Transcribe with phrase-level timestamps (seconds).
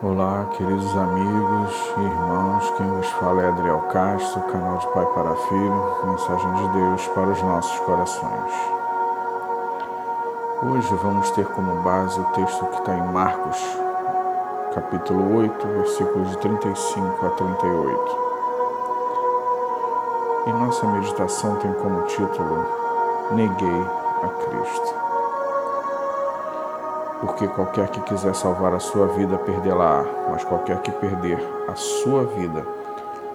[0.00, 5.34] Olá, queridos amigos e irmãos, quem vos fala é Adriel Castro, canal de Pai para
[5.34, 8.52] Filho, mensagem de Deus para os nossos corações.
[10.62, 13.60] Hoje vamos ter como base o texto que está em Marcos,
[14.72, 18.18] capítulo 8, versículos de 35 a 38.
[20.46, 22.64] E nossa meditação tem como título
[23.32, 23.86] Neguei
[24.22, 25.08] a Cristo
[27.20, 32.24] porque qualquer que quiser salvar a sua vida perdê-la, mas qualquer que perder a sua
[32.24, 32.64] vida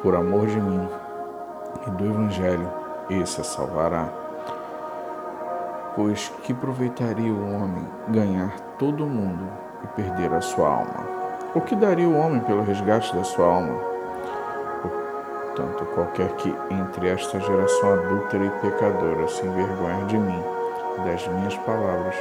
[0.02, 0.88] por amor de mim
[1.88, 2.70] e do Evangelho,
[3.10, 4.08] esse a salvará.
[5.96, 9.48] Pois que aproveitaria o homem ganhar todo o mundo
[9.84, 11.14] e perder a sua alma?
[11.54, 13.80] O que daria o homem pelo resgate da sua alma?
[15.56, 20.44] Portanto, qualquer que entre esta geração adúltera e pecadora se envergonhar de mim
[20.98, 22.16] e das minhas palavras,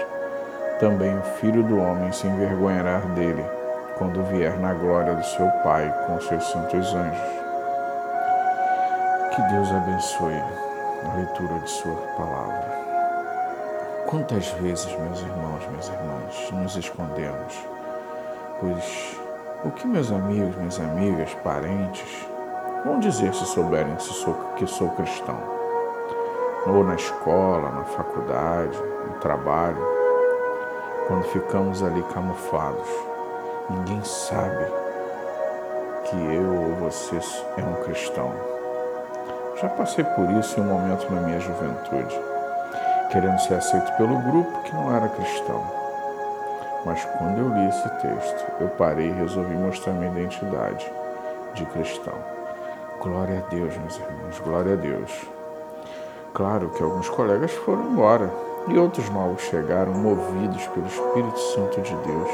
[0.82, 3.44] também o Filho do Homem se envergonhará dele,
[3.96, 7.22] quando vier na glória do seu Pai com seus santos anjos.
[9.32, 12.82] Que Deus abençoe a leitura de Sua palavra.
[14.08, 17.64] Quantas vezes, meus irmãos, minhas irmãs, nos escondemos?
[18.58, 19.20] Pois
[19.64, 22.26] o que meus amigos, minhas amigas, parentes
[22.84, 25.38] vão dizer se souberem que sou, que sou cristão?
[26.66, 28.76] Ou na escola, na faculdade,
[29.06, 30.01] no trabalho,
[31.12, 32.88] quando ficamos ali camuflados.
[33.68, 34.64] Ninguém sabe
[36.04, 37.18] que eu ou você
[37.58, 38.32] é um cristão.
[39.60, 42.18] Já passei por isso em um momento na minha juventude,
[43.10, 45.62] querendo ser aceito pelo grupo que não era cristão.
[46.86, 50.90] Mas quando eu li esse texto, eu parei e resolvi mostrar minha identidade
[51.52, 52.14] de cristão.
[53.02, 55.41] Glória a Deus, meus irmãos, glória a Deus.
[56.34, 58.32] Claro que alguns colegas foram embora,
[58.68, 62.30] e outros novos chegaram movidos pelo Espírito Santo de Deus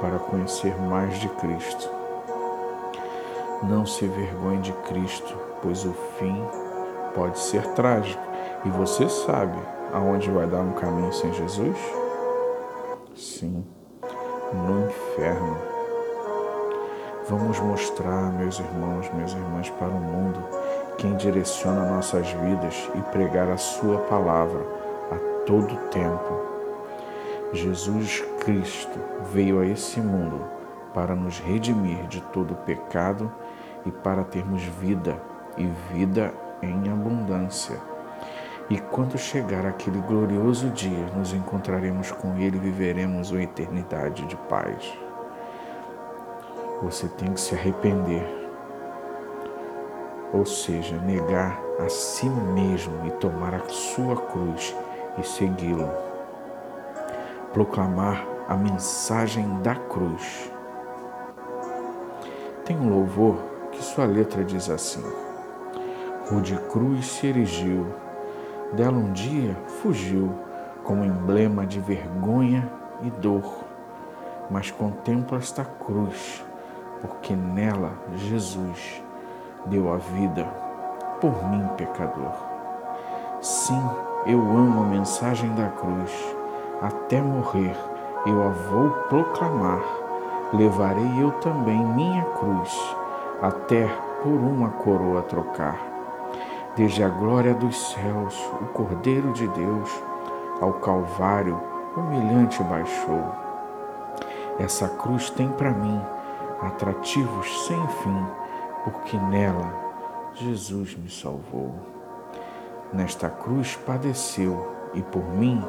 [0.00, 1.88] para conhecer mais de Cristo.
[3.62, 6.44] Não se vergonhe de Cristo, pois o fim
[7.14, 8.22] pode ser trágico.
[8.64, 9.58] E você sabe
[9.92, 11.78] aonde vai dar um caminho sem Jesus?
[13.16, 13.64] Sim,
[14.52, 15.56] no inferno.
[17.28, 20.40] Vamos mostrar, meus irmãos, minhas irmãs, para o mundo
[20.98, 24.74] quem direciona nossas vidas e pregar a Sua palavra
[25.46, 26.40] todo tempo.
[27.52, 28.98] Jesus Cristo
[29.32, 30.44] veio a esse mundo
[30.92, 33.32] para nos redimir de todo pecado
[33.84, 35.20] e para termos vida
[35.56, 37.78] e vida em abundância.
[38.70, 44.36] E quando chegar aquele glorioso dia, nos encontraremos com Ele e viveremos uma eternidade de
[44.36, 44.98] paz.
[46.82, 48.43] Você tem que se arrepender,
[50.34, 54.74] ou seja, negar a si mesmo e tomar a sua cruz
[55.16, 55.88] e segui-lo.
[57.52, 60.50] Proclamar a mensagem da cruz.
[62.64, 63.36] Tem um louvor
[63.70, 65.04] que sua letra diz assim:
[66.28, 67.86] Rude cruz se erigiu,
[68.72, 70.32] dela um dia fugiu,
[70.82, 72.68] como emblema de vergonha
[73.02, 73.62] e dor.
[74.50, 76.44] Mas contempla esta cruz,
[77.00, 79.04] porque nela Jesus
[79.66, 80.46] deu a vida
[81.20, 82.32] por mim, pecador.
[83.40, 83.82] Sim,
[84.26, 86.12] eu amo a mensagem da cruz.
[86.82, 87.76] Até morrer
[88.26, 89.82] eu a vou proclamar.
[90.52, 92.96] Levarei eu também minha cruz,
[93.42, 93.86] até
[94.22, 95.78] por uma coroa trocar.
[96.76, 99.90] Desde a glória dos céus, o Cordeiro de Deus,
[100.60, 101.60] ao Calvário
[101.96, 103.24] humilhante baixou.
[104.58, 106.00] Essa cruz tem para mim
[106.62, 108.26] atrativos sem fim,
[108.84, 109.72] porque nela
[110.34, 111.94] Jesus me salvou
[112.94, 115.62] nesta cruz padeceu e por mim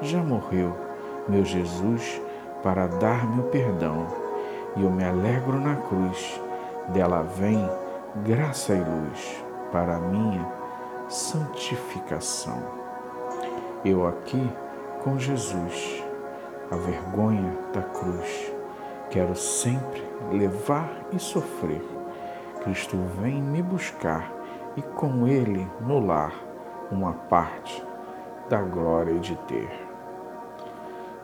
[0.00, 0.74] já morreu,
[1.28, 2.20] meu Jesus,
[2.62, 4.06] para dar-me o perdão.
[4.76, 6.40] E eu me alegro na cruz,
[6.88, 7.68] dela vem
[8.24, 10.46] graça e luz para a minha
[11.08, 12.62] santificação.
[13.84, 14.50] Eu aqui
[15.02, 16.02] com Jesus,
[16.70, 18.52] a vergonha da cruz,
[19.10, 20.02] quero sempre
[20.32, 21.99] levar e sofrer.
[22.62, 24.30] Cristo vem me buscar
[24.76, 26.32] e com Ele no lar
[26.90, 27.82] uma parte
[28.48, 29.70] da glória de ter.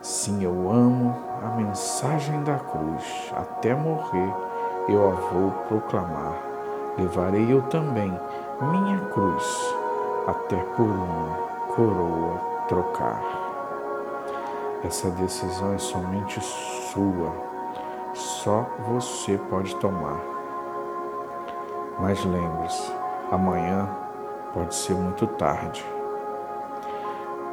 [0.01, 4.33] Sim, eu amo a mensagem da cruz, até morrer
[4.89, 6.33] eu a vou proclamar.
[6.97, 8.17] Levarei eu também
[8.61, 9.45] minha cruz,
[10.25, 11.37] até por uma
[11.75, 13.21] coroa trocar.
[14.83, 17.33] Essa decisão é somente sua,
[18.13, 20.36] só você pode tomar.
[21.99, 22.93] Mas lembre-se,
[23.31, 23.89] amanhã
[24.53, 25.83] pode ser muito tarde.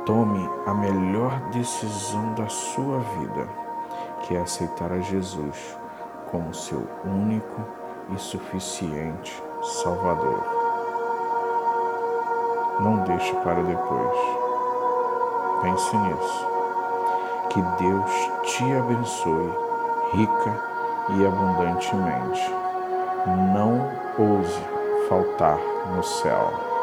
[0.04, 3.48] Tome a melhor decisão da sua vida,
[4.20, 5.78] que é aceitar a Jesus
[6.30, 7.62] como seu único
[8.10, 10.44] e suficiente Salvador.
[12.80, 14.18] Não deixe para depois.
[15.62, 16.48] Pense nisso.
[17.48, 18.10] Que Deus
[18.42, 19.52] te abençoe
[20.12, 20.62] rica
[21.10, 22.63] e abundantemente.
[23.26, 24.60] Não ouse
[25.08, 25.58] faltar
[25.94, 26.73] no céu.